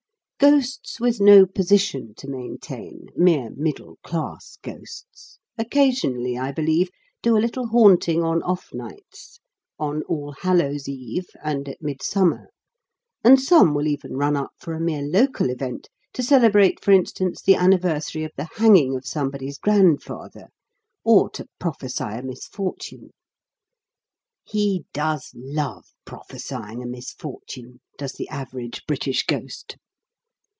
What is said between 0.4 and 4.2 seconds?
Ghosts with no position to maintain mere middle